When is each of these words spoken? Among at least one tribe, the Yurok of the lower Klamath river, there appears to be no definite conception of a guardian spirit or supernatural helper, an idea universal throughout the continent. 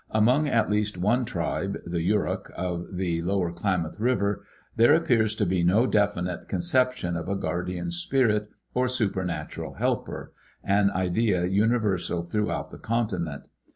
Among 0.09 0.47
at 0.47 0.67
least 0.67 0.97
one 0.97 1.25
tribe, 1.25 1.77
the 1.85 2.01
Yurok 2.01 2.51
of 2.57 2.87
the 2.93 3.21
lower 3.21 3.51
Klamath 3.51 3.99
river, 3.99 4.43
there 4.75 4.95
appears 4.95 5.35
to 5.35 5.45
be 5.45 5.63
no 5.63 5.85
definite 5.85 6.47
conception 6.47 7.15
of 7.15 7.29
a 7.29 7.35
guardian 7.35 7.91
spirit 7.91 8.49
or 8.73 8.87
supernatural 8.87 9.75
helper, 9.75 10.33
an 10.63 10.89
idea 10.89 11.45
universal 11.45 12.23
throughout 12.23 12.71
the 12.71 12.79
continent. 12.79 13.45